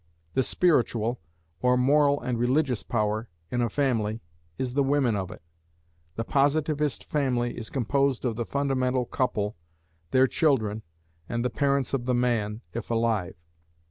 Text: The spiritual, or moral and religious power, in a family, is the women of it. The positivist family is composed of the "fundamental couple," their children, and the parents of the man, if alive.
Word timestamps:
The 0.33 0.41
spiritual, 0.41 1.21
or 1.61 1.77
moral 1.77 2.19
and 2.19 2.39
religious 2.39 2.81
power, 2.81 3.29
in 3.51 3.61
a 3.61 3.69
family, 3.69 4.19
is 4.57 4.73
the 4.73 4.81
women 4.81 5.15
of 5.15 5.29
it. 5.29 5.43
The 6.15 6.23
positivist 6.23 7.03
family 7.03 7.55
is 7.55 7.69
composed 7.69 8.25
of 8.25 8.35
the 8.35 8.43
"fundamental 8.43 9.05
couple," 9.05 9.57
their 10.09 10.25
children, 10.25 10.81
and 11.29 11.45
the 11.45 11.51
parents 11.51 11.93
of 11.93 12.05
the 12.07 12.15
man, 12.15 12.61
if 12.73 12.89
alive. 12.89 13.35